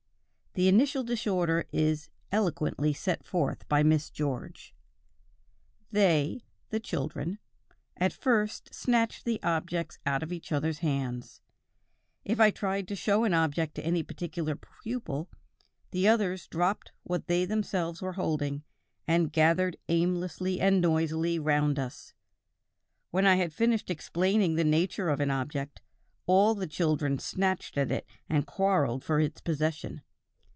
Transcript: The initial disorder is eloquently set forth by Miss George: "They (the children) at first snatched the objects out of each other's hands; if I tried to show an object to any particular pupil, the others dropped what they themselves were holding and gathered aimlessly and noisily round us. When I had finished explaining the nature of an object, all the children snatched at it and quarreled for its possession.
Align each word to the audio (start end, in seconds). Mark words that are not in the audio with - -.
The 0.53 0.67
initial 0.67 1.05
disorder 1.05 1.63
is 1.71 2.09
eloquently 2.29 2.91
set 2.91 3.23
forth 3.25 3.65
by 3.69 3.83
Miss 3.83 4.09
George: 4.09 4.75
"They 5.93 6.41
(the 6.71 6.79
children) 6.81 7.39
at 7.95 8.11
first 8.11 8.73
snatched 8.75 9.23
the 9.23 9.41
objects 9.43 9.97
out 10.05 10.23
of 10.23 10.33
each 10.33 10.51
other's 10.51 10.79
hands; 10.79 11.39
if 12.25 12.41
I 12.41 12.51
tried 12.51 12.89
to 12.89 12.97
show 12.97 13.23
an 13.23 13.33
object 13.33 13.75
to 13.75 13.85
any 13.85 14.03
particular 14.03 14.57
pupil, 14.83 15.29
the 15.91 16.05
others 16.09 16.47
dropped 16.49 16.91
what 17.03 17.27
they 17.27 17.45
themselves 17.45 18.01
were 18.01 18.13
holding 18.19 18.65
and 19.07 19.31
gathered 19.31 19.77
aimlessly 19.87 20.59
and 20.59 20.81
noisily 20.81 21.39
round 21.39 21.79
us. 21.79 22.13
When 23.09 23.25
I 23.25 23.35
had 23.35 23.53
finished 23.53 23.89
explaining 23.89 24.55
the 24.55 24.65
nature 24.65 25.07
of 25.07 25.21
an 25.21 25.31
object, 25.31 25.81
all 26.25 26.55
the 26.55 26.67
children 26.67 27.19
snatched 27.19 27.77
at 27.77 27.89
it 27.89 28.05
and 28.27 28.45
quarreled 28.45 29.05
for 29.05 29.17
its 29.17 29.39
possession. 29.39 30.01